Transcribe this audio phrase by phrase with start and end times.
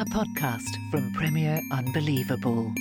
[0.00, 2.72] a podcast from Premier Unbelievable.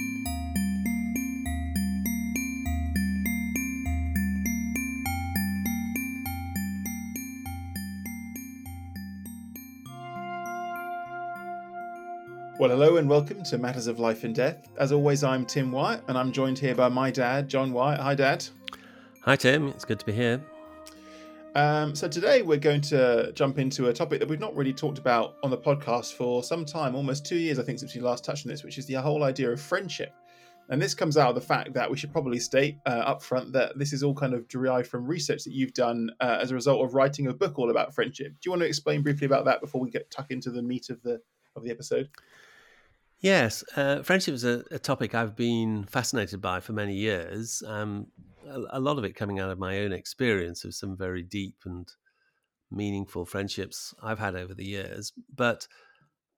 [12.58, 14.70] Well, hello and welcome to Matters of Life and Death.
[14.78, 18.00] As always, I'm Tim Wyatt and I'm joined here by my dad, John Wyatt.
[18.00, 18.48] Hi, Dad.
[19.24, 19.68] Hi, Tim.
[19.68, 20.42] It's good to be here.
[21.60, 24.98] Um, so, today we're going to jump into a topic that we've not really talked
[24.98, 28.24] about on the podcast for some time, almost two years, I think, since we last
[28.24, 30.14] touched on this, which is the whole idea of friendship.
[30.70, 33.52] And this comes out of the fact that we should probably state uh, up front
[33.52, 36.56] that this is all kind of derived from research that you've done uh, as a
[36.56, 38.28] result of writing a book all about friendship.
[38.28, 40.90] Do you want to explain briefly about that before we get tuck into the meat
[40.90, 41.20] of the
[41.58, 42.08] of the episode?
[43.20, 47.62] Yes, uh, friendship is a, a, topic I've been fascinated by for many years.
[47.68, 48.08] Um,
[48.50, 51.88] a, lot of it coming out of my own experience of some very deep and
[52.72, 55.14] meaningful friendships I've had over the years.
[55.36, 55.68] But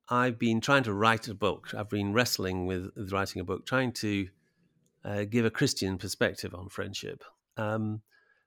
[0.09, 1.73] I've been trying to write a book.
[1.73, 4.28] I've been wrestling with, with writing a book, trying to
[5.03, 7.23] uh, give a Christian perspective on friendship,
[7.58, 8.02] um,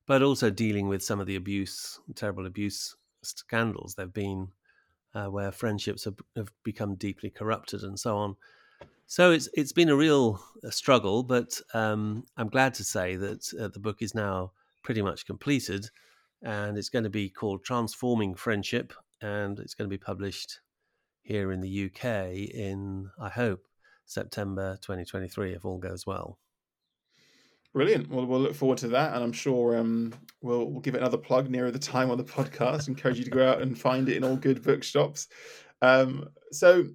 [0.07, 4.49] but also dealing with some of the abuse, terrible abuse scandals there've been
[5.15, 8.37] uh, where friendships have, have, become deeply corrupted and so on.
[9.07, 13.53] So it's it's been a real uh, struggle, but um, I'm glad to say that
[13.61, 15.89] uh, the book is now pretty much completed,
[16.43, 20.61] and it's going to be called Transforming Friendship, and it's going to be published
[21.23, 22.05] here in the UK
[22.55, 23.67] in I hope
[24.07, 26.39] September 2023 if all goes well.
[27.73, 28.09] Brilliant.
[28.09, 31.19] Well, we'll look forward to that, and I'm sure um, we'll, we'll give it another
[31.19, 32.87] plug nearer the time on the podcast.
[32.87, 35.27] Encourage you to go out and find it in all good bookshops.
[35.83, 36.87] Um, so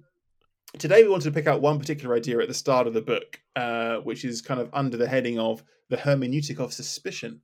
[0.78, 3.40] today we wanted to pick out one particular idea at the start of the book,
[3.56, 7.40] uh, which is kind of under the heading of the hermeneutic of suspicion,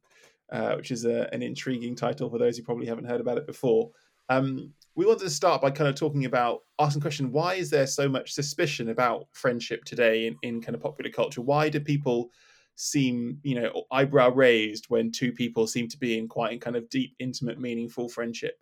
[0.53, 3.47] uh, which is a, an intriguing title for those who probably haven't heard about it
[3.47, 3.91] before.
[4.29, 7.71] Um, we wanted to start by kind of talking about asking the question: Why is
[7.71, 11.43] there so much suspicion about friendship today in, in kind of popular culture?
[11.43, 12.31] Why do people
[12.77, 16.77] seem, you know, eyebrow raised when two people seem to be in quite a kind
[16.77, 18.61] of deep, intimate, meaningful friendship.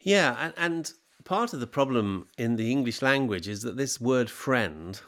[0.00, 0.92] Yeah, and, and
[1.24, 5.00] part of the problem in the English language is that this word friend,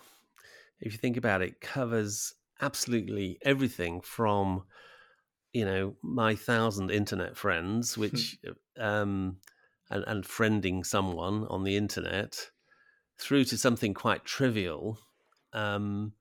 [0.80, 4.64] if you think about it, covers absolutely everything from,
[5.52, 8.38] you know, my thousand internet friends, which,
[8.78, 9.36] um,
[9.90, 12.50] and, and friending someone on the internet,
[13.18, 14.98] through to something quite trivial.
[15.52, 16.12] Um,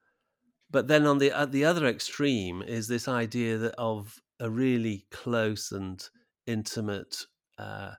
[0.69, 5.05] but then on the at the other extreme is this idea that of a really
[5.11, 6.03] close and
[6.47, 7.25] intimate
[7.57, 7.91] uh,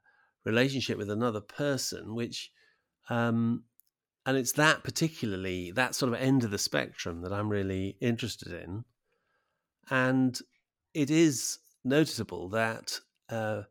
[0.45, 2.51] relationship with another person, which
[3.09, 3.65] um,
[4.25, 8.53] and it's that particularly that sort of end of the spectrum that I'm really interested
[8.53, 8.85] in,
[9.91, 10.39] and
[10.95, 13.63] it is noticeable that uh,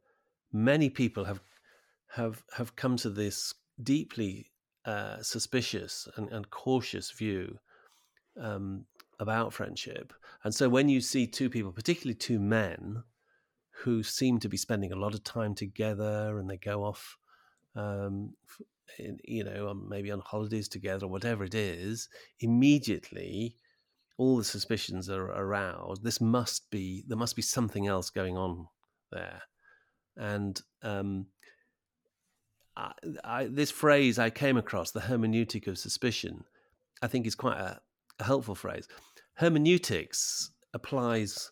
[0.51, 1.41] many people have
[2.15, 4.51] have have come to this deeply
[4.85, 7.59] uh, suspicious and, and, cautious view
[8.39, 8.85] um,
[9.19, 10.11] about friendship.
[10.43, 13.03] And so when you see two people, particularly two men,
[13.83, 17.17] who seem to be spending a lot of time together and they go off,
[17.75, 18.33] um,
[18.99, 23.55] in, you know, maybe on holidays together or whatever it is, immediately
[24.17, 26.03] all the suspicions are aroused.
[26.03, 28.67] This must be, there must be something else going on
[29.11, 29.41] there.
[30.17, 31.27] And um,
[32.75, 32.91] I,
[33.23, 36.43] I, this phrase I came across, the hermeneutic of suspicion,
[37.01, 37.79] I think is quite a,
[38.19, 38.87] a helpful phrase
[39.41, 41.51] hermeneutics applies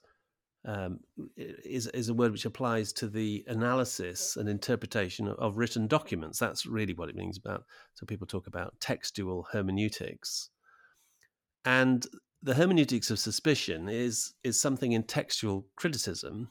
[0.65, 0.99] um,
[1.37, 6.37] is is a word which applies to the analysis and interpretation of, of, written documents.
[6.37, 7.63] That's really what it means about.
[7.93, 10.49] So people talk about textual hermeneutics,
[11.63, 12.05] and
[12.43, 16.49] the hermeneutics of suspicion is is something in textual criticism,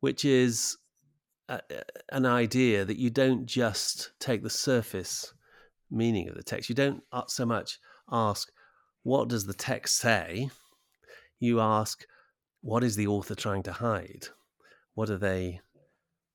[0.00, 0.76] which is
[1.48, 1.60] a,
[2.10, 5.32] an idea that you don't just take the surface
[5.90, 6.68] meaning of the text.
[6.68, 7.78] You don't so much
[8.10, 8.50] ask,
[9.02, 10.50] what does the text say?
[11.40, 12.04] You ask,
[12.60, 14.26] what is the author trying to hide?
[14.94, 15.60] What are they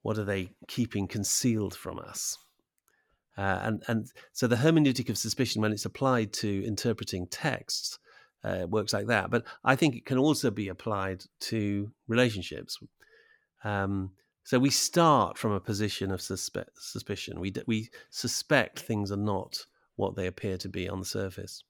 [0.02, 2.38] what are they keeping concealed from us?
[3.38, 8.00] Uh, and and so the hermeneutic of suspicion, when it's applied to interpreting texts,
[8.44, 9.32] uh, works like that.
[9.32, 12.78] But I think it can also be applied to relationships.
[13.64, 14.12] Um,
[14.44, 17.40] so we start from a position of suspe- suspicion.
[17.40, 19.66] We we suspect things are not
[19.96, 21.64] what they appear to be on the surface.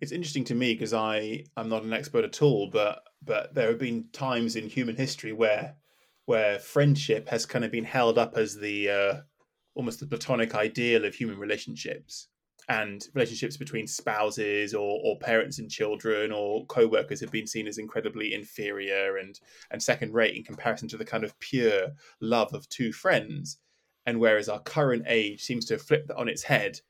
[0.00, 3.68] It's interesting to me because I I'm not an expert at all, but but there
[3.68, 5.76] have been times in human history where
[6.26, 9.14] where friendship has kind of been held up as the uh,
[9.74, 12.28] almost the platonic ideal of human relationships
[12.68, 17.78] and relationships between spouses or, or parents and children or co-workers have been seen as
[17.78, 21.88] incredibly inferior and and second rate in comparison to the kind of pure
[22.20, 23.58] love of two friends.
[24.04, 26.80] And whereas our current age seems to have flipped that on its head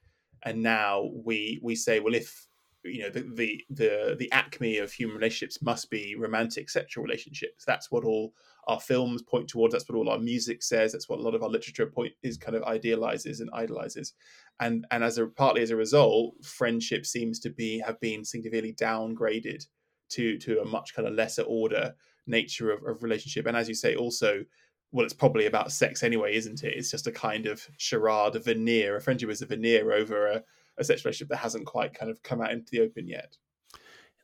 [0.44, 2.47] and now we we say well if
[2.88, 7.64] you know the the the, the acme of human relationships must be romantic sexual relationships
[7.64, 8.32] that's what all
[8.68, 9.72] our films point towards.
[9.72, 10.92] That's what all our music says.
[10.92, 14.12] That's what a lot of our literature point is kind of idealizes and idolizes,
[14.60, 18.74] and and as a partly as a result, friendship seems to be have been severely
[18.74, 19.66] downgraded
[20.10, 21.94] to to a much kind of lesser order
[22.26, 23.46] nature of, of relationship.
[23.46, 24.44] And as you say, also
[24.92, 26.74] well, it's probably about sex anyway, isn't it?
[26.74, 28.96] It's just a kind of charade, a veneer.
[28.96, 30.42] A friendship is a veneer over a,
[30.78, 33.36] a sex relationship that hasn't quite kind of come out into the open yet.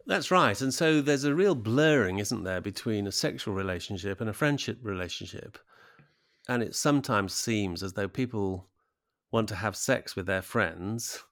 [0.06, 0.60] That's right.
[0.60, 4.78] And so there's a real blurring, isn't there, between a sexual relationship and a friendship
[4.82, 5.58] relationship.
[6.48, 8.68] And it sometimes seems as though people
[9.32, 11.24] want to have sex with their friends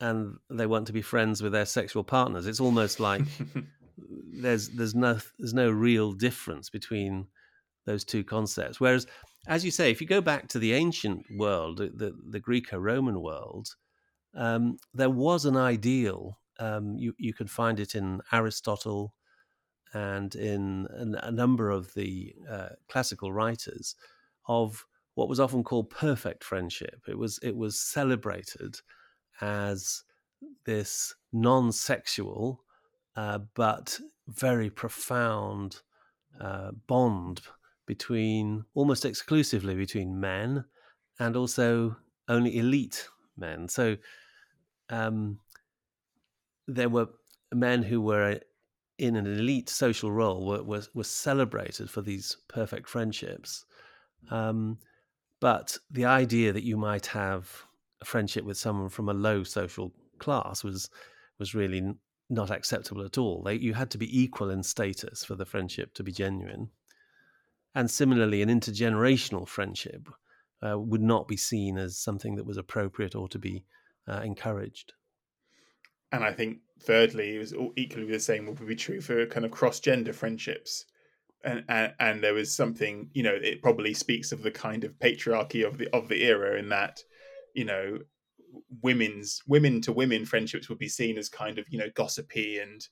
[0.00, 2.46] and they want to be friends with their sexual partners.
[2.46, 3.22] It's almost like
[4.32, 7.26] there's there's no there's no real difference between
[7.86, 8.80] those two concepts.
[8.80, 9.06] Whereas,
[9.46, 13.68] as you say, if you go back to the ancient world, the the Greco-Roman world,
[14.34, 19.14] um, there was an ideal um, you you can find it in Aristotle
[19.94, 20.86] and in
[21.20, 23.94] a, number of the uh, classical writers
[24.48, 27.02] of what was often called perfect friendship.
[27.08, 28.80] It was it was celebrated
[29.40, 30.04] as
[30.64, 32.62] this non-sexual
[33.16, 35.80] uh, but very profound
[36.40, 37.42] uh, bond
[37.86, 40.64] between almost exclusively between men
[41.18, 41.96] and also
[42.28, 43.68] only elite men.
[43.68, 43.96] So
[44.90, 45.38] um,
[46.66, 47.08] there were
[47.52, 48.40] men who were
[48.98, 53.64] in an elite social role were, were, were celebrated for these perfect friendships.
[54.30, 54.78] Um,
[55.40, 57.50] but the idea that you might have
[58.00, 60.88] a friendship with someone from a low social class was
[61.38, 61.82] was really
[62.30, 63.42] not acceptable at all.
[63.42, 66.70] They, you had to be equal in status for the friendship to be genuine.
[67.74, 70.08] And similarly, an intergenerational friendship
[70.64, 73.64] uh, would not be seen as something that was appropriate or to be
[74.08, 74.92] uh, encouraged
[76.12, 79.50] and I think thirdly, it was equally the same would be true for kind of
[79.50, 80.84] cross gender friendships.
[81.44, 84.96] And, and, and there was something you know it probably speaks of the kind of
[85.00, 87.00] patriarchy of the of the era in that
[87.52, 87.98] you know
[88.80, 92.86] women's women to women friendships would be seen as kind of you know gossipy and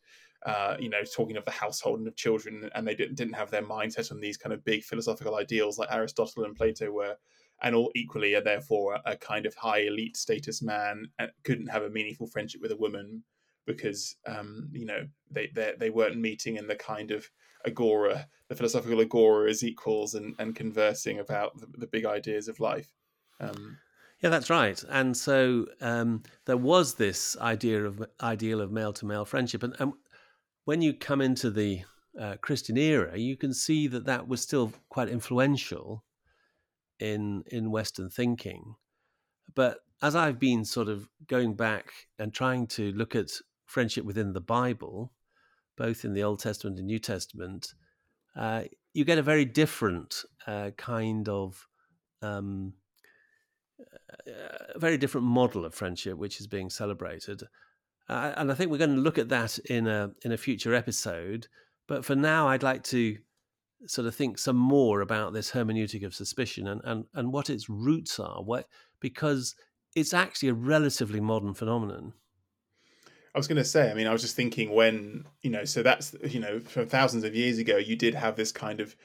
[0.47, 3.53] uh, you know talking of the household and of children and they didn't didn't have
[3.53, 7.15] their mindset on these kind of big philosophical ideals like Aristotle and Plato were
[7.63, 11.83] and all equally are therefore a, kind of high elite status man and couldn't have
[11.83, 13.23] a meaningful friendship with a woman
[13.67, 17.29] because um, you know they, they they weren't meeting in the kind of
[17.67, 22.61] agora, the philosophical agora as equals and, and conversing about the, the big ideas of
[22.61, 22.93] life.
[23.39, 23.79] Um,
[24.23, 24.83] yeah, that's right.
[24.89, 29.75] And so um, there was this idea of ideal of male to male friendship, and,
[29.79, 29.93] and,
[30.67, 31.83] when you come into the
[32.21, 36.05] uh, Christian era, you can see that that was still quite influential
[37.01, 38.75] in in Western thinking.
[39.55, 43.31] But as I've been sort of going back and trying to look at
[43.67, 45.13] friendship within the Bible,
[45.77, 47.75] both in the Old Testament and New Testament,
[48.37, 48.65] uh,
[48.95, 51.67] you get a very different uh, kind of
[52.23, 52.75] um,
[54.27, 57.43] a very different model of friendship which is being celebrated.
[58.09, 60.75] Uh, and I think we're going to look at that in a in a future
[60.75, 61.49] episode.
[61.87, 63.19] But for now, I'd like to
[63.87, 67.69] sort of think some more about this hermeneutic of suspicion and, and, and what its
[67.69, 68.69] roots are, what,
[69.01, 69.55] because
[69.97, 72.13] it's actually a relatively modern phenomenon.
[73.35, 75.83] I was going to say, I mean, I was just thinking when, you know, so
[75.83, 78.97] that's, you know, from thousands of years ago, you did have this kind of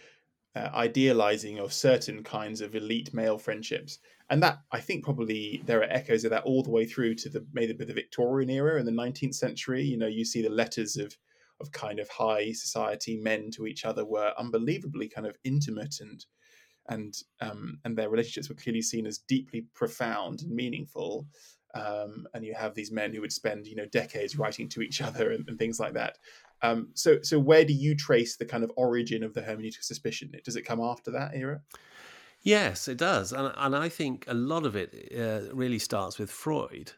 [0.55, 3.99] uh, idealizing of certain kinds of elite male friendships.
[4.29, 7.29] And that, I think, probably there are echoes of that all the way through to
[7.29, 9.83] the maybe the Victorian era in the 19th century.
[9.83, 11.15] You know, you see the letters of
[11.59, 16.25] of kind of high society men to each other were unbelievably kind of intimate and
[16.87, 21.27] and um, and their relationships were clearly seen as deeply profound and meaningful.
[21.73, 25.01] Um, and you have these men who would spend you know decades writing to each
[25.01, 26.17] other and, and things like that.
[26.61, 30.31] Um, so so where do you trace the kind of origin of the hermeneutic suspicion?
[30.43, 31.61] Does it come after that era?
[32.41, 36.29] Yes, it does, and and I think a lot of it uh, really starts with
[36.29, 36.91] Freud.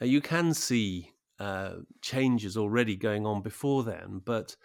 [0.00, 4.56] Uh, you can see uh, changes already going on before then, but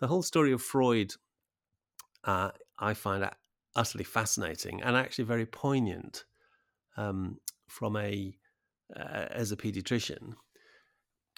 [0.00, 1.14] the whole story of Freud,
[2.24, 3.28] uh, I find
[3.74, 6.24] utterly fascinating and actually very poignant
[6.96, 8.36] um, from a
[8.94, 10.34] uh, as a pediatrician,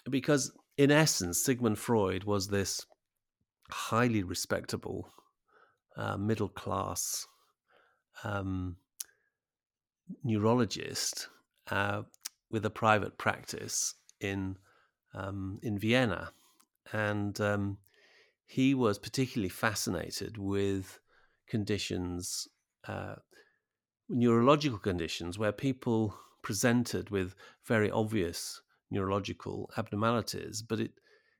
[0.09, 2.85] because in essence, Sigmund Freud was this
[3.69, 5.11] highly respectable
[5.97, 7.27] uh, middle class
[8.23, 8.77] um,
[10.23, 11.27] neurologist
[11.69, 12.03] uh,
[12.49, 14.57] with a private practice in
[15.13, 16.31] um, in Vienna,
[16.91, 17.77] and um,
[18.45, 20.99] he was particularly fascinated with
[21.47, 22.47] conditions,
[22.87, 23.15] uh,
[24.07, 27.35] neurological conditions, where people presented with
[27.65, 28.61] very obvious
[28.91, 30.91] neurological abnormalities, but it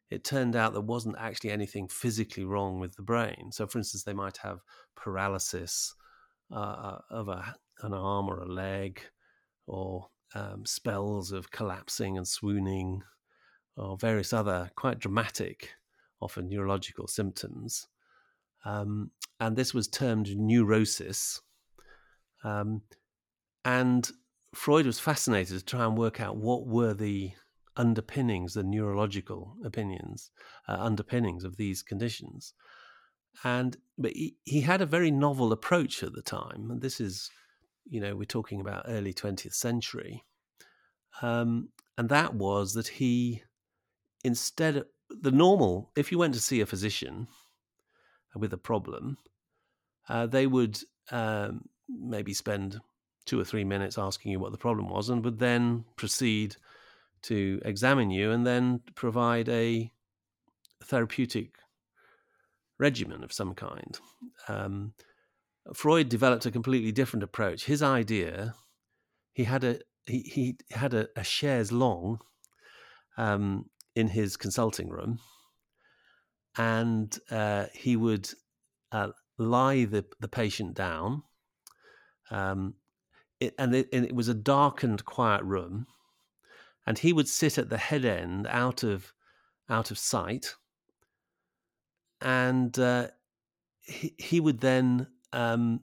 [0.10, 3.52] it turned out there wasn't actually anything physically wrong with the brain.
[3.52, 4.60] So, for instance, they might have
[4.96, 5.94] paralysis
[6.52, 9.02] uh, of a, an arm or a leg,
[9.68, 13.04] or um, spells of collapsing and swooning,
[13.80, 15.72] or various other quite dramatic,
[16.22, 17.88] often neurological symptoms.
[18.66, 21.42] Um, and this was termed neurosis.
[22.44, 22.82] Um,
[23.64, 24.10] and
[24.54, 27.32] Freud was fascinated to try and work out what were the
[27.78, 30.32] underpinnings, the neurological opinions,
[30.68, 32.54] uh, underpinnings of these conditions.
[33.44, 37.30] And but he, he had a very novel approach at the time, and this is,
[37.86, 40.26] you know, we're talking about early 20th century.
[41.22, 43.44] Um, and that was that he
[44.24, 47.28] instead of the normal, if you went to see a physician
[48.36, 49.18] with a problem,
[50.08, 50.80] uh, they would
[51.12, 52.80] um, maybe spend
[53.26, 56.56] two or three minutes asking you what the problem was and would then proceed
[57.22, 59.92] to examine you and then provide a
[60.84, 61.56] therapeutic
[62.78, 64.00] regimen of some kind.
[64.48, 64.94] Um,
[65.74, 67.66] Freud developed a completely different approach.
[67.66, 68.56] His idea,
[69.34, 72.20] he had a he, he had a, a chaise longue
[73.18, 75.20] um, in his consulting room,
[76.58, 78.30] and uh, he would
[78.92, 81.24] uh, lie the, the patient down.
[82.32, 82.76] Um,
[83.40, 85.88] it, and, it, and it was a darkened, quiet room,
[86.86, 89.14] and he would sit at the head end, out of
[89.70, 90.56] out of sight,
[92.22, 93.08] and uh,
[93.82, 95.82] he, he would then um,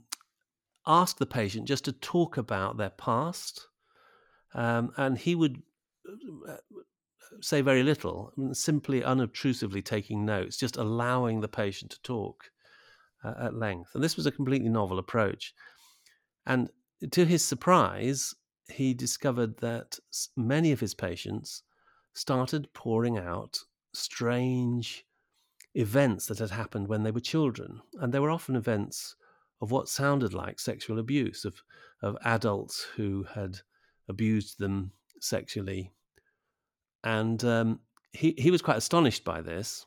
[0.86, 3.68] ask the patient just to talk about their past,
[4.54, 5.62] um, and he would
[6.48, 6.56] uh,
[7.40, 12.50] say very little, simply unobtrusively taking notes, just allowing the patient to talk
[13.24, 13.90] uh, at length.
[13.94, 15.54] And this was a completely novel approach.
[16.46, 16.70] And
[17.10, 18.34] to his surprise,
[18.68, 19.98] he discovered that
[20.36, 21.62] many of his patients
[22.14, 23.58] started pouring out
[23.92, 25.04] strange
[25.74, 27.80] events that had happened when they were children.
[28.00, 29.16] And they were often events
[29.60, 31.62] of what sounded like sexual abuse, of,
[32.02, 33.58] of adults who had
[34.08, 35.92] abused them sexually
[37.06, 37.78] and um,
[38.12, 39.86] he he was quite astonished by this,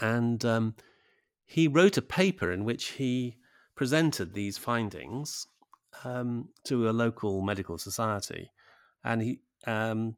[0.00, 0.74] and um,
[1.46, 3.36] he wrote a paper in which he
[3.76, 5.46] presented these findings
[6.04, 8.50] um, to a local medical society,
[9.04, 10.16] and he um,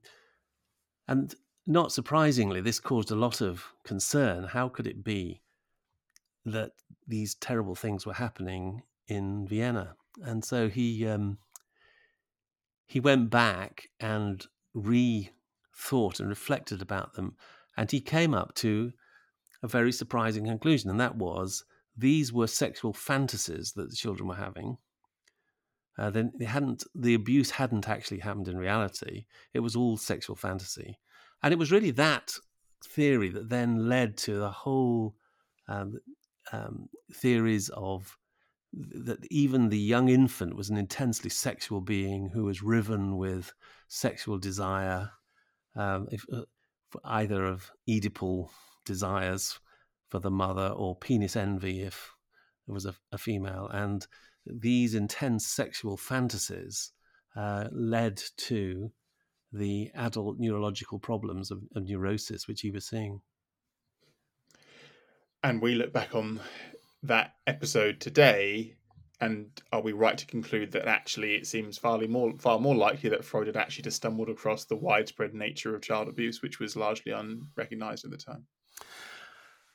[1.07, 1.35] and
[1.67, 4.45] not surprisingly, this caused a lot of concern.
[4.45, 5.43] How could it be
[6.47, 6.73] that
[7.07, 9.97] these terrible things were happening in Vienna?
[10.25, 11.37] And so he um,
[12.87, 15.31] he went back and re
[15.75, 17.37] thought and reflected about them.
[17.77, 18.93] And he came up to
[19.63, 21.65] a very surprising conclusion, and that was
[21.97, 24.79] these were sexual fantasies that the children were having.
[25.99, 29.27] Uh, then they hadn't the abuse hadn't actually happened in reality.
[29.53, 30.99] It was all sexual fantasy,
[31.43, 32.33] and it was really that
[32.85, 35.15] theory that then led to the whole
[35.69, 35.99] um,
[36.51, 38.19] um, theories of
[38.73, 43.53] that even the young infant was an intensely sexual being who was riven with
[43.87, 45.11] sexual desire
[45.77, 46.43] um, if, uh,
[47.05, 48.51] either of Oedipal
[48.85, 49.59] desires
[50.09, 52.13] for the mother or penis envy if
[52.67, 53.69] there was a, a female.
[53.73, 54.07] And
[54.47, 56.93] these intense sexual fantasies
[57.37, 58.93] uh, led to
[59.53, 63.21] the adult neurological problems of, of neurosis which he was seeing.
[65.43, 66.41] And we look back on
[67.03, 68.77] that episode today
[69.23, 73.09] and are we right to conclude that actually it seems far more far more likely
[73.11, 76.75] that Freud had actually just stumbled across the widespread nature of child abuse, which was
[76.75, 78.45] largely unrecognized at the time?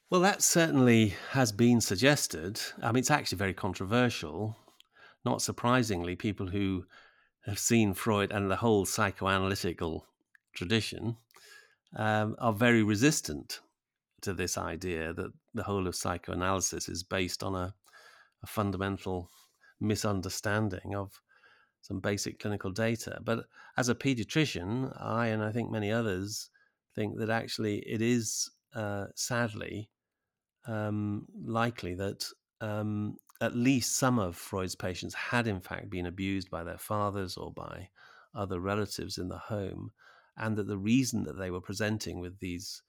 [0.09, 2.59] Well, that certainly has been suggested.
[2.83, 4.57] I mean, it's actually very controversial.
[5.25, 6.85] not surprisingly, people who
[7.45, 10.01] have seen Freud and the whole psychoanalytical
[10.53, 11.15] tradition
[11.95, 13.61] um, are very resistant
[14.21, 17.73] to this idea that the whole of psychoanalysis is based on a,
[18.43, 19.29] a fundamental
[19.79, 21.21] misunderstanding of
[21.81, 23.19] some basic clinical data.
[23.23, 23.45] But
[23.77, 26.49] as a pediatrician, I and I think many others
[26.95, 29.89] think that actually it is uh, sadly
[30.67, 32.25] um, likely that
[32.59, 37.37] um, at least some of Freud's patients had in fact been abused by their fathers
[37.37, 37.89] or by
[38.35, 39.91] other relatives in the home,
[40.37, 42.81] and that the reason that they were presenting with these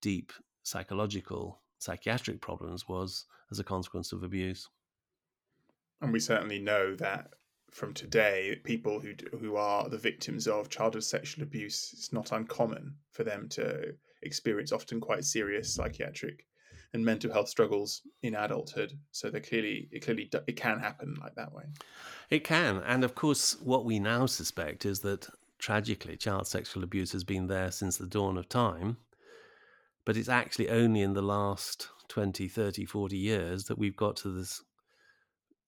[0.00, 4.68] deep psychological, psychiatric problems was as a consequence of abuse.
[6.00, 7.30] And we certainly know that
[7.70, 12.94] from today, people who who are the victims of childhood sexual abuse, it's not uncommon
[13.12, 16.44] for them to experience often quite serious psychiatric
[16.94, 18.92] and mental health struggles in adulthood.
[19.12, 21.64] So they clearly, it clearly, it can happen like that way.
[22.30, 25.28] It can, and of course, what we now suspect is that
[25.58, 28.96] tragically, child sexual abuse has been there since the dawn of time,
[30.04, 34.30] but it's actually only in the last 20, 30, 40 years that we've got to
[34.30, 34.62] this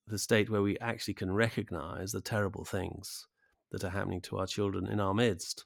[0.07, 3.27] the state where we actually can recognize the terrible things
[3.71, 5.65] that are happening to our children in our midst.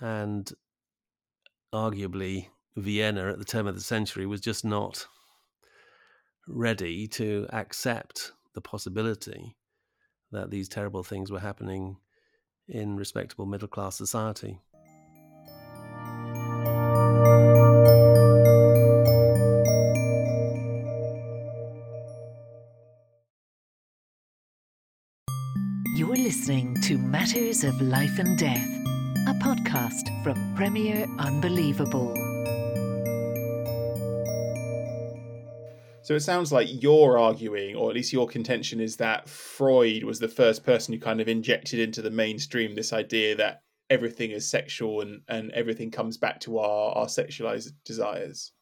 [0.00, 0.50] And
[1.72, 5.06] arguably, Vienna at the turn of the century was just not
[6.46, 9.56] ready to accept the possibility
[10.32, 11.96] that these terrible things were happening
[12.68, 14.60] in respectable middle class society.
[26.22, 28.68] Listening to Matters of Life and Death,
[29.26, 32.14] a podcast from Premier Unbelievable.
[36.02, 40.18] So it sounds like you're arguing, or at least your contention is that Freud was
[40.18, 44.48] the first person who kind of injected into the mainstream this idea that everything is
[44.48, 48.52] sexual and, and everything comes back to our, our sexualized desires.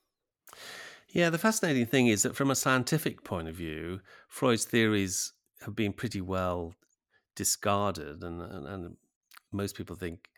[1.09, 5.75] Yeah, the fascinating thing is that from a scientific point of view, Freud's theories have
[5.75, 6.75] been pretty well
[7.39, 8.97] discarded, and, and, and
[9.53, 10.29] most people think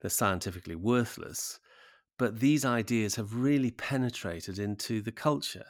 [0.00, 1.60] they're scientifically worthless.
[2.18, 5.66] But these ideas have really penetrated into the culture.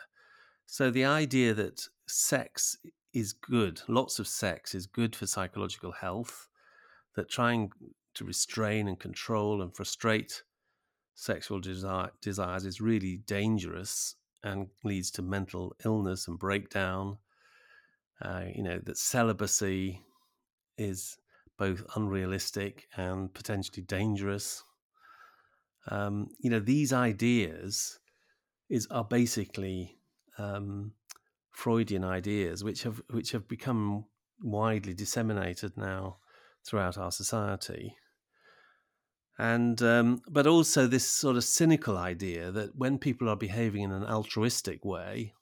[0.67, 2.79] So the idea that sex
[3.13, 6.49] is good, lots of sex is good for psychological health,
[7.17, 7.73] that trying
[8.15, 10.43] to restrain and control and frustrate
[11.15, 17.19] sexual desire, desires is really dangerous and leads to mental illness and breakdown.
[18.23, 20.06] Uh, you know, that celibacy
[20.79, 21.19] is
[21.59, 24.63] both unrealistic and potentially dangerous.
[25.91, 27.99] Um, you know, these ideas
[28.69, 29.99] is are basically
[30.39, 30.93] um,
[31.53, 34.05] Freudian ideas, which have which have become
[34.43, 36.19] widely disseminated now
[36.67, 37.97] throughout our society.
[39.39, 43.93] And um, but also this sort of cynical idea that when people are behaving in
[43.93, 45.35] an altruistic way,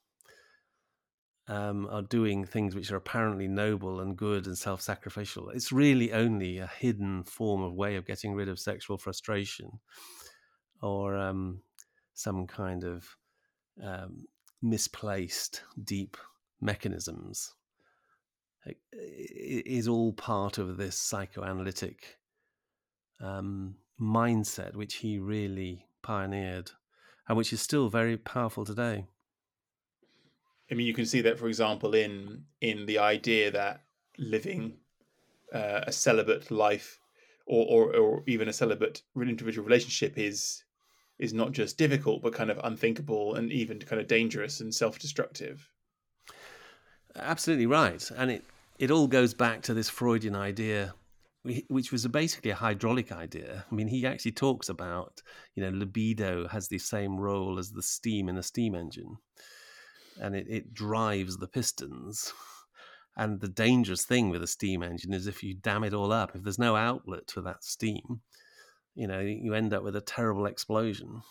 [1.47, 6.57] um, are doing things which are apparently noble and good and self-sacrificial, it's really only
[6.57, 9.69] a hidden form of way of getting rid of sexual frustration,
[10.81, 11.61] or um,
[12.13, 13.15] some kind of
[13.83, 14.25] um,
[14.61, 16.17] misplaced deep
[16.61, 17.53] mechanisms
[18.65, 22.17] It is all part of this psychoanalytic
[23.21, 26.71] um, mindset which he really pioneered
[27.27, 29.05] and which is still very powerful today.
[30.71, 33.83] I mean, you can see that, for example, in in the idea that
[34.17, 34.77] living
[35.53, 36.99] uh, a celibate life
[37.45, 40.63] or, or or even a celibate individual relationship is
[41.19, 45.69] is not just difficult but kind of unthinkable and even kind of dangerous and self-destructive.
[47.15, 48.09] Absolutely right.
[48.17, 48.43] And it
[48.79, 50.93] it all goes back to this freudian idea
[51.67, 53.65] which was basically a hydraulic idea.
[53.71, 55.21] I mean he actually talks about
[55.53, 59.17] you know libido has the same role as the steam in a steam engine
[60.21, 62.33] and it, it drives the pistons
[63.17, 66.35] and the dangerous thing with a steam engine is if you dam it all up
[66.35, 68.21] if there's no outlet for that steam
[68.95, 71.21] you know, you end up with a terrible explosion.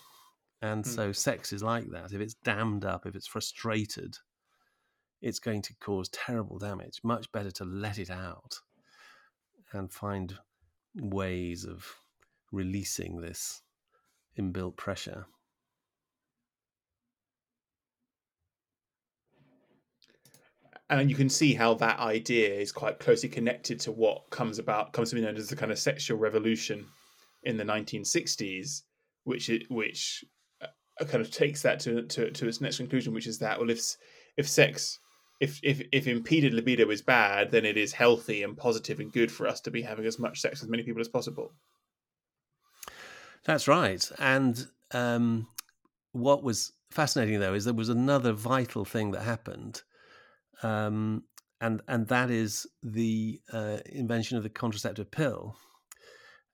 [0.61, 0.87] And mm.
[0.87, 2.13] so sex is like that.
[2.13, 4.19] If it's dammed up, if it's frustrated,
[5.23, 7.01] it's going to cause terrible damage.
[7.03, 8.61] Much better to let it out
[9.73, 10.39] and find
[10.95, 11.87] ways of
[12.53, 13.63] releasing this
[14.39, 15.27] inbuilt pressure.
[21.01, 24.93] And you can see how that idea is quite closely connected to what comes about
[24.93, 26.87] comes to be known as the kind of sexual revolution
[27.45, 28.83] in the 1960s,
[29.25, 30.25] which it, which
[30.63, 33.71] uh, kind of takes that to, to to its next conclusion, which is that well,
[33.71, 33.97] if
[34.37, 34.99] if sex
[35.41, 39.31] if if if impeded libido is bad, then it is healthy and positive and good
[39.31, 41.53] for us to be having as much sex with many people as possible.
[43.45, 44.11] That's right.
[44.19, 45.49] And um,
[46.13, 49.83] what was fascinating, though, is there was another vital thing that happened,
[50.63, 51.25] um,
[51.61, 55.57] and and that is the uh, invention of the contraceptive pill.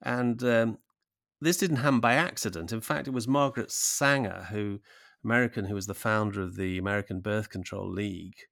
[0.01, 0.77] And um,
[1.39, 2.71] this didn't happen by accident.
[2.71, 4.79] In fact, it was Margaret Sanger, who
[5.23, 8.47] American, who was the founder of the American Birth Control League,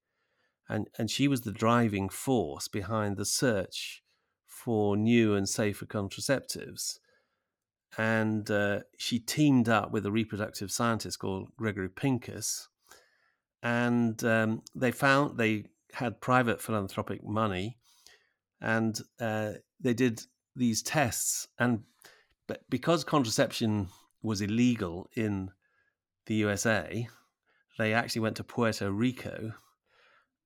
[0.67, 4.03] and and she was the driving force behind the search
[4.45, 6.99] for new and safer contraceptives.
[7.97, 12.67] And uh, she teamed up with a reproductive scientist called Gregory Pincus,
[13.61, 17.77] and um, they found they had private philanthropic money,
[18.61, 20.21] and uh, they did
[20.55, 21.47] these tests.
[21.57, 21.83] And
[22.47, 23.89] but because contraception
[24.21, 25.51] was illegal in
[26.25, 27.07] the USA,
[27.77, 29.53] they actually went to Puerto Rico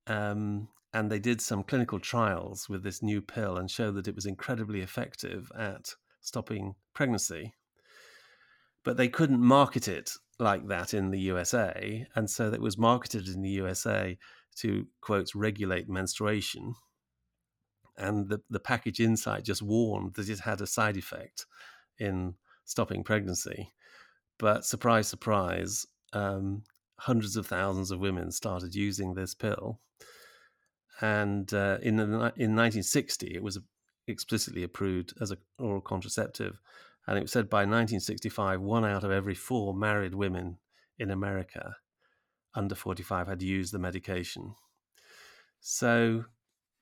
[0.08, 4.16] um, and they did some clinical trials with this new pill and showed that it
[4.16, 7.54] was incredibly effective at stopping pregnancy.
[8.84, 12.06] But they couldn't market it like that in the USA.
[12.16, 14.18] And so it was marketed in the USA
[14.58, 16.76] to, quotes, regulate menstruation.
[17.98, 21.46] And the, the package inside just warned that it had a side effect
[22.00, 23.72] in stopping pregnancy.
[24.40, 26.64] But surprise, surprise, um,
[26.98, 29.80] hundreds of thousands of women started using this pill
[31.02, 33.60] and uh, in the, in 1960 it was
[34.08, 36.60] explicitly approved as an oral contraceptive,
[37.08, 40.58] and it was said by 1965 one out of every four married women
[40.98, 41.76] in America
[42.56, 44.56] under 45 had used the medication.
[45.60, 46.26] So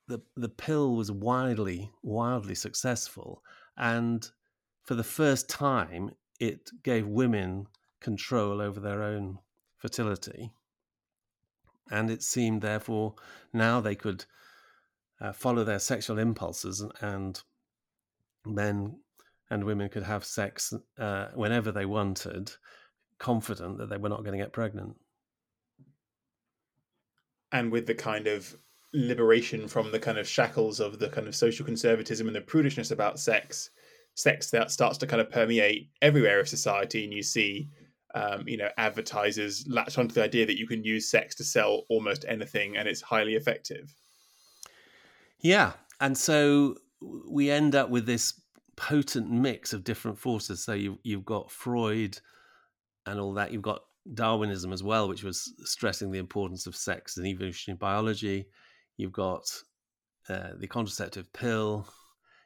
[0.07, 3.41] the the pill was widely wildly successful,
[3.77, 4.29] and
[4.83, 7.67] for the first time it gave women
[7.99, 9.37] control over their own
[9.77, 10.51] fertility
[11.91, 13.13] and it seemed therefore
[13.53, 14.25] now they could
[15.19, 17.43] uh, follow their sexual impulses and
[18.45, 18.97] men
[19.51, 22.51] and women could have sex uh, whenever they wanted
[23.19, 24.95] confident that they were not going to get pregnant
[27.51, 28.55] and with the kind of
[28.93, 32.91] liberation from the kind of shackles of the kind of social conservatism and the prudishness
[32.91, 33.69] about sex
[34.15, 37.69] sex that starts to kind of permeate everywhere of society and you see
[38.13, 41.83] um, you know, advertisers latch onto the idea that you can use sex to sell
[41.89, 43.93] almost anything and it's highly effective.
[45.39, 45.73] Yeah.
[45.99, 46.75] And so
[47.29, 48.40] we end up with this
[48.81, 50.63] potent mix of different forces.
[50.63, 52.17] So you, you've got Freud
[53.05, 53.51] and all that.
[53.51, 58.47] You've got Darwinism as well, which was stressing the importance of sex and evolutionary biology.
[58.97, 59.43] You've got
[60.27, 61.87] uh, the contraceptive pill.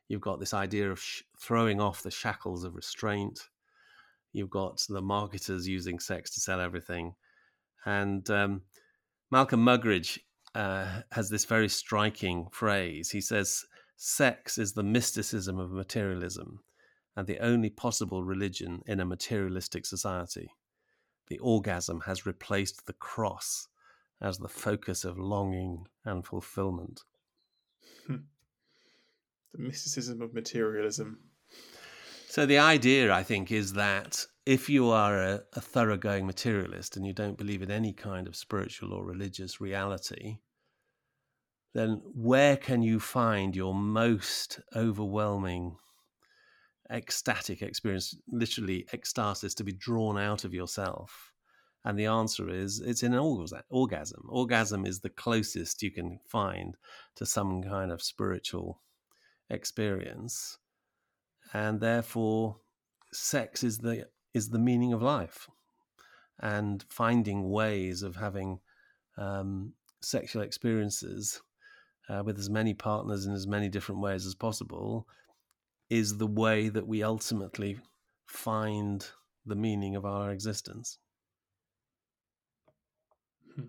[0.09, 3.39] You've got this idea of sh- throwing off the shackles of restraint.
[4.33, 7.15] You've got the marketers using sex to sell everything.
[7.85, 8.63] And um,
[9.31, 10.19] Malcolm Muggeridge
[10.53, 13.09] uh, has this very striking phrase.
[13.09, 13.63] He says,
[13.95, 16.59] Sex is the mysticism of materialism
[17.15, 20.51] and the only possible religion in a materialistic society.
[21.27, 23.67] The orgasm has replaced the cross
[24.21, 27.01] as the focus of longing and fulfillment.
[28.07, 28.15] Hmm.
[29.53, 31.19] the mysticism of materialism.
[32.27, 37.05] So the idea, I think, is that if you are a, a, thoroughgoing materialist and
[37.05, 40.37] you don't believe in any kind of spiritual or religious reality,
[41.75, 45.75] then where can you find your most overwhelming
[46.89, 51.33] ecstatic experience, literally ecstasis, to be drawn out of yourself?
[51.83, 53.19] And the answer is it's in an
[53.69, 54.23] orgasm.
[54.29, 56.77] Orgasm is the closest you can find
[57.15, 58.81] to some kind of spiritual
[59.49, 60.57] experience
[61.53, 62.57] and therefore
[63.13, 65.47] sex is the is the meaning of life
[66.39, 68.59] and finding ways of having
[69.17, 71.41] um, sexual experiences
[72.09, 75.07] uh, with as many partners in as many different ways as possible
[75.89, 77.77] is the way that we ultimately
[78.27, 79.07] find
[79.45, 80.97] the meaning of our existence.
[83.55, 83.67] Hmm.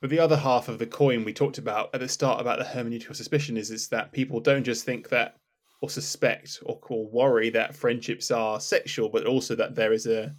[0.00, 2.64] But the other half of the coin we talked about at the start about the
[2.64, 5.36] hermeneutical suspicion is, is that people don't just think that
[5.82, 10.34] or suspect or, or worry that friendships are sexual, but also that there is a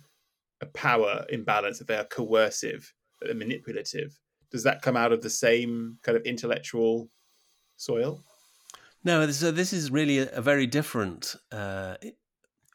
[0.61, 4.17] a power imbalance, that they are coercive, that they're manipulative.
[4.51, 7.09] Does that come out of the same kind of intellectual
[7.75, 8.23] soil?
[9.03, 11.95] No, so this is really a, very different uh,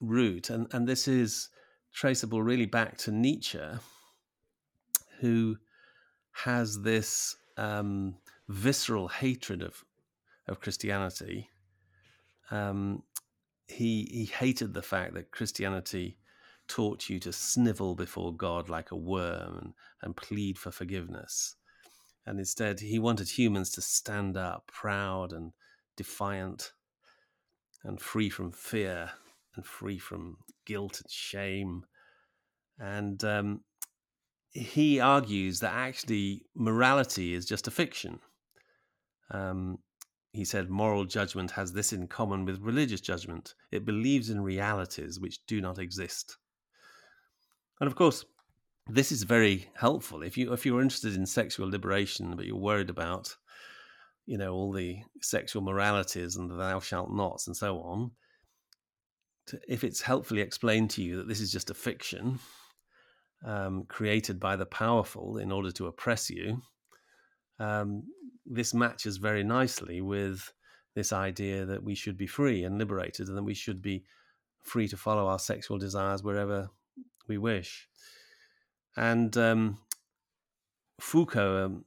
[0.00, 1.48] route, and and this is
[1.92, 3.60] traceable really back to Nietzsche,
[5.20, 5.56] who
[6.32, 8.16] has this um,
[8.48, 9.84] visceral hatred of
[10.48, 11.48] of Christianity
[12.52, 13.02] um,
[13.66, 16.18] he he hated the fact that Christianity
[16.68, 21.56] taught you to snivel before God like a worm and, and plead for forgiveness.
[22.26, 25.52] And instead, he wanted humans to stand up proud and
[25.96, 26.72] defiant
[27.84, 29.10] and free from fear
[29.56, 31.84] and free from guilt and shame.
[32.78, 33.60] And um,
[34.50, 38.20] he argues that actually morality is just a fiction.
[39.30, 39.78] Um,
[40.32, 45.20] he said moral judgment has this in common with religious judgment it believes in realities
[45.20, 46.38] which do not exist.
[47.80, 48.24] And of course,
[48.88, 50.22] this is very helpful.
[50.22, 53.36] If you if you're interested in sexual liberation but you're worried about
[54.26, 58.10] you know all the sexual moralities and the thou shalt nots and so on
[59.46, 62.38] to, if it's helpfully explained to you that this is just a fiction
[63.44, 66.60] um, created by the powerful in order to oppress you
[67.58, 68.04] um,
[68.46, 70.52] this matches very nicely with
[70.94, 74.04] this idea that we should be free and liberated and that we should be
[74.62, 76.68] free to follow our sexual desires wherever
[77.28, 77.88] we wish
[78.96, 79.78] and um,
[81.00, 81.84] Foucault, um,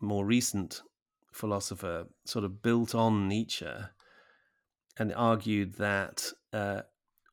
[0.00, 0.82] a more recent
[1.32, 3.70] philosopher, sort of built on Nietzsche
[4.98, 6.82] and argued that uh,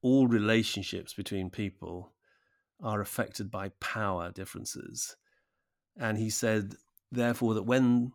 [0.01, 2.13] all relationships between people
[2.81, 5.15] are affected by power differences.
[5.97, 6.75] And he said,
[7.12, 8.12] therefore, that when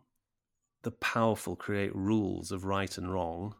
[0.83, 3.55] the powerful create rules of right and wrong,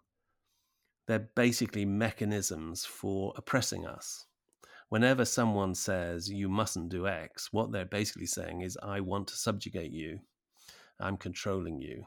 [1.07, 4.25] they're basically mechanisms for oppressing us
[4.91, 9.37] whenever someone says you mustn't do X, what they're basically saying is, I want to
[9.37, 10.19] subjugate you,
[10.99, 12.03] I'm controlling you.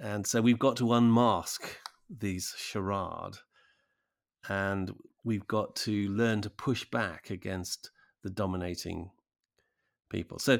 [0.00, 1.76] And so we've got to unmask
[2.08, 3.36] these charade
[4.48, 7.90] and we've got to learn to push back against
[8.22, 9.10] the dominating
[10.08, 10.38] people.
[10.38, 10.58] So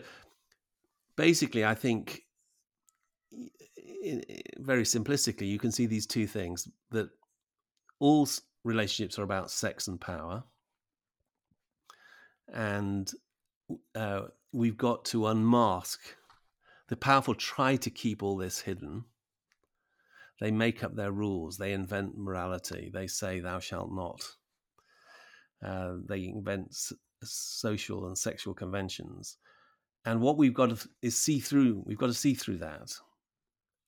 [1.17, 2.21] basically, I think
[4.59, 7.09] very simplistically, you can see these two things that
[7.99, 8.29] all
[8.63, 10.45] relationships are about sex and power
[12.53, 13.11] and
[13.95, 16.01] uh, we've got to unmask.
[16.89, 19.05] The powerful try to keep all this hidden.
[20.41, 21.57] They make up their rules.
[21.57, 22.91] They invent morality.
[22.93, 24.23] They say, "Thou shalt not."
[25.65, 26.77] Uh, they invent
[27.23, 29.39] social and sexual conventions,
[30.05, 31.83] and what we've got to is see through.
[31.87, 32.93] We've got to see through that,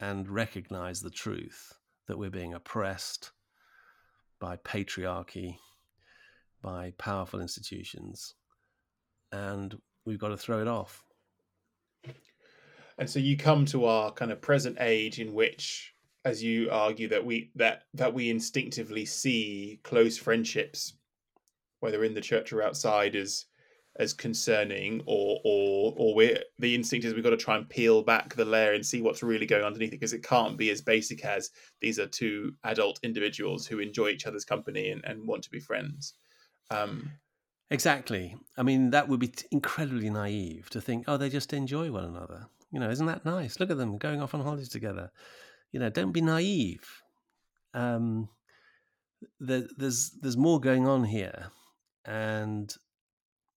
[0.01, 1.75] and recognize the truth
[2.07, 3.33] that we're being oppressed
[4.39, 5.57] by patriarchy,
[6.63, 8.35] by powerful institutions,
[9.35, 11.03] and we've got to throw it off.
[12.99, 15.95] And so you come to our kind of present age in which
[16.25, 20.95] as you argue that we that that we instinctively see close friendships
[21.81, 23.47] whether in the church or outside as
[23.99, 28.03] as concerning or or or we the instinct is we've got to try and peel
[28.03, 30.81] back the layer and see what's really going underneath it because it can't be as
[30.81, 35.43] basic as these are two adult individuals who enjoy each other's company and, and want
[35.43, 36.15] to be friends
[36.71, 37.11] um
[37.71, 38.37] Exactly.
[38.57, 42.47] I mean, that would be incredibly naive to think, oh, they just enjoy one another.
[42.71, 43.59] You know, isn't that nice?
[43.59, 45.11] Look at them going off on holidays together.
[45.73, 47.03] You know, don't be naive.
[47.73, 48.29] Um,
[49.41, 51.51] there, there's there's more going on here,
[52.05, 52.73] and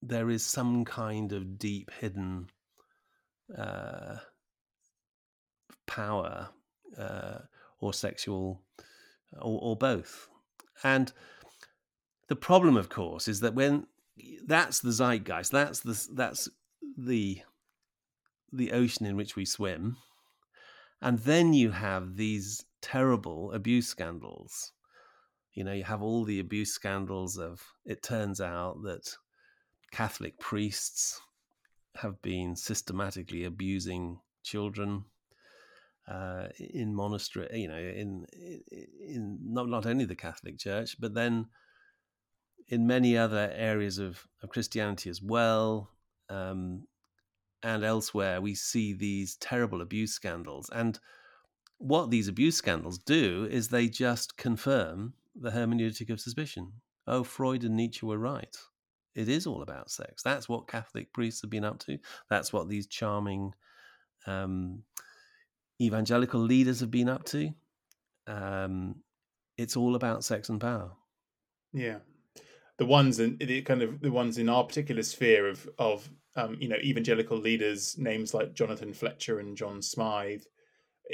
[0.01, 2.47] there is some kind of deep hidden
[3.55, 4.17] uh,
[5.85, 6.49] power
[6.97, 7.39] uh,
[7.79, 8.61] or sexual
[9.33, 10.29] or, or both.
[10.83, 11.11] And
[12.27, 13.87] the problem, of course, is that when
[14.45, 15.51] that's the zeitgeist.
[15.51, 16.49] That's the that's
[16.97, 17.41] the
[18.51, 19.97] the ocean in which we swim,
[21.01, 24.71] and then you have these terrible abuse scandals.
[25.53, 27.61] You know, you have all the abuse scandals of.
[27.85, 29.15] It turns out that
[29.91, 31.19] Catholic priests
[31.95, 35.05] have been systematically abusing children
[36.07, 37.49] uh, in monastery.
[37.53, 38.25] You know, in
[39.01, 41.47] in not not only the Catholic Church, but then
[42.69, 45.89] in many other areas of, of Christianity as well,
[46.29, 46.83] um,
[47.63, 50.69] and elsewhere, we see these terrible abuse scandals.
[50.73, 50.99] And
[51.77, 56.73] what these abuse scandals do is they just confirm the hermeneutic of suspicion.
[57.07, 58.55] Oh, Freud and Nietzsche were right.
[59.15, 60.21] It is all about sex.
[60.21, 61.97] That's what Catholic priests have been up to.
[62.29, 63.53] That's what these charming
[64.27, 64.83] um,
[65.81, 67.49] evangelical leaders have been up to.
[68.27, 68.97] Um,
[69.57, 70.91] it's all about sex and power.
[71.73, 71.99] Yeah,
[72.77, 76.57] the ones in the kind of the ones in our particular sphere of of um,
[76.59, 80.47] you know evangelical leaders, names like Jonathan Fletcher and John Smyth,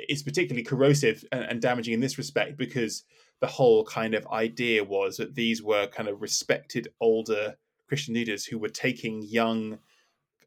[0.09, 3.03] is particularly corrosive and, and damaging in this respect because
[3.41, 7.55] the whole kind of idea was that these were kind of respected older
[7.87, 9.79] Christian leaders who were taking young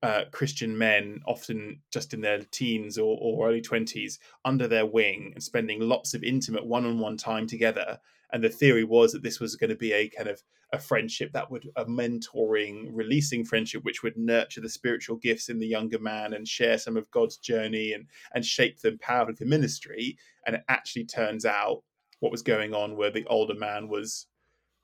[0.02, 5.32] uh, Christian men, often just in their teens or, or early 20s, under their wing
[5.34, 7.98] and spending lots of intimate one on one time together.
[8.32, 11.32] And the theory was that this was going to be a kind of a friendship
[11.32, 16.00] that would, a mentoring, releasing friendship, which would nurture the spiritual gifts in the younger
[16.00, 20.18] man and share some of God's journey and, and shape them powerfully for the ministry.
[20.46, 21.82] And it actually turns out
[22.20, 24.26] what was going on where the older man was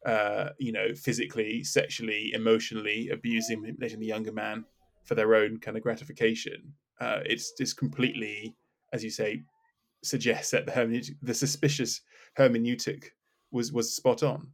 [0.06, 4.64] uh, you know, physically, sexually, emotionally abusing, manipulating the younger man
[5.04, 6.72] for their own kind of gratification.
[7.00, 8.54] Uh, it's just completely,
[8.92, 9.42] as you say,
[10.02, 12.00] suggests that the hermeneutic, the suspicious
[12.36, 13.10] hermeneutic
[13.52, 14.48] was was spot on.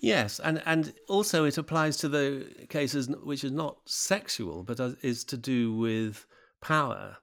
[0.00, 5.24] Yes, and and also it applies to the cases which is not sexual, but is
[5.24, 6.26] to do with
[6.60, 7.16] power.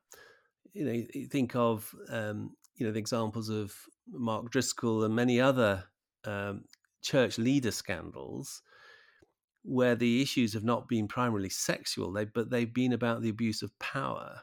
[0.72, 3.76] You know, you think of um, you know the examples of
[4.08, 5.84] Mark Driscoll and many other
[6.24, 6.64] um,
[7.02, 8.62] church leader scandals
[9.64, 13.62] where the issues have not been primarily sexual, they, but they've been about the abuse
[13.62, 14.42] of power.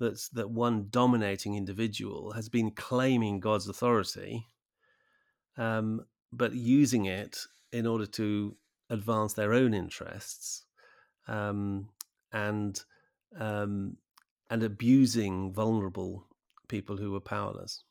[0.00, 4.48] That's that one dominating individual has been claiming God's authority,
[5.56, 7.38] um, but using it
[7.72, 8.56] in order to
[8.90, 10.64] advance their own interests,
[11.28, 11.88] um,
[12.32, 12.82] and
[13.38, 13.96] um,
[14.50, 16.26] and abusing vulnerable
[16.68, 17.84] people who were powerless.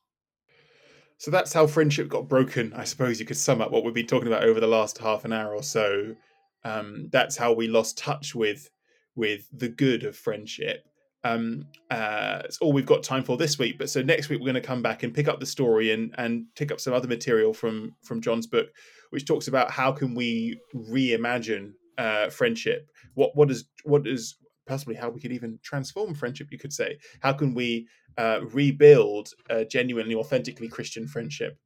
[1.18, 2.74] So that's how friendship got broken.
[2.74, 5.24] I suppose you could sum up what we've been talking about over the last half
[5.24, 6.16] an hour or so.
[6.64, 8.70] Um, that's how we lost touch with
[9.16, 10.86] with the good of friendship.
[11.24, 13.78] Um, uh, it's all we've got time for this week.
[13.78, 16.14] But so next week we're going to come back and pick up the story and
[16.18, 18.68] and pick up some other material from from John's book,
[19.12, 22.90] which talks about how can we reimagine uh, friendship.
[23.14, 24.36] What what is what is
[24.68, 26.48] possibly how we could even transform friendship.
[26.52, 31.58] You could say how can we uh, rebuild a genuinely, authentically Christian friendship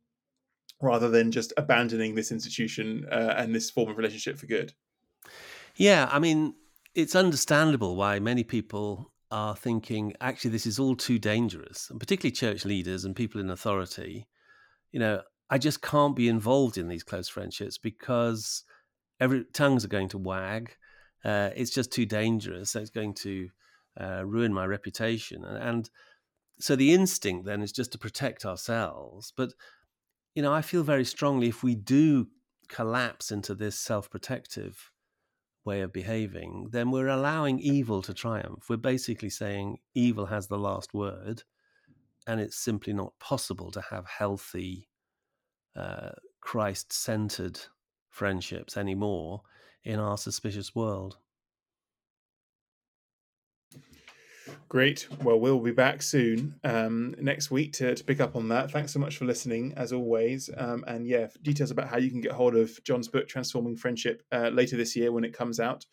[0.82, 4.74] rather than just abandoning this institution uh, and this form of relationship for good.
[5.76, 6.56] Yeah, I mean,
[6.94, 12.32] it's understandable why many people are thinking actually this is all too dangerous, and particularly
[12.32, 14.28] church leaders and people in authority.
[14.94, 18.64] You know, I just can't be involved in these close friendships because
[19.20, 20.78] every tongues are going to wag.
[21.26, 22.78] Uh, it's just too dangerous.
[22.78, 23.50] It's going to
[24.00, 25.90] uh, ruin my reputation, and, and
[26.58, 29.34] so the instinct then is just to protect ourselves.
[29.36, 29.52] But,
[30.34, 32.28] you know, I feel very strongly if we do
[32.70, 34.92] collapse into this self protective
[35.66, 38.70] way of behaving, then we're allowing evil to triumph.
[38.70, 41.44] We're basically saying evil has the last word,
[42.28, 44.88] and it's simply not possible to have healthy,
[45.76, 47.60] uh, Christ centered
[48.10, 49.42] friendships anymore
[49.84, 51.18] in our suspicious world.
[54.68, 55.08] Great.
[55.24, 58.72] Well, we'll be back soon um, next week to, to pick up on that.
[58.72, 60.50] Thanks so much for listening, as always.
[60.58, 64.24] Um, and yeah, details about how you can get hold of John's book, Transforming Friendship,
[64.32, 65.86] uh, later this year when it comes out.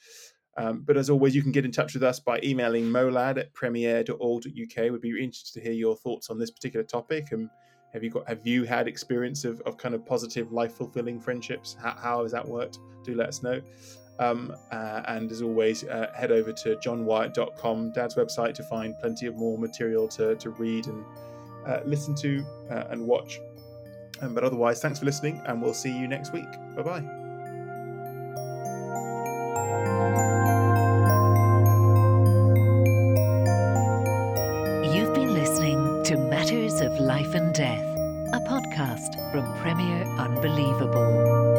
[0.56, 3.52] Um, but as always, you can get in touch with us by emailing molad at
[3.52, 4.90] premier.org.uk.
[4.90, 7.32] We'd be interested to hear your thoughts on this particular topic.
[7.32, 7.50] And
[7.92, 11.76] have you got have you had experience of, of kind of positive, life fulfilling friendships?
[11.80, 12.78] How, how has that worked?
[13.04, 13.60] Do let us know.
[14.18, 19.26] Um, uh, and as always, uh, head over to johnwyatt.com, Dad's website, to find plenty
[19.26, 21.04] of more material to, to read and
[21.66, 23.40] uh, listen to uh, and watch.
[24.20, 26.50] Um, but otherwise, thanks for listening, and we'll see you next week.
[26.76, 27.02] Bye bye.
[34.94, 37.84] You've been listening to Matters of Life and Death,
[38.32, 41.51] a podcast from Premier Unbelievable.